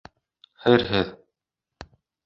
[0.63, 1.15] Хәйерһеҙ!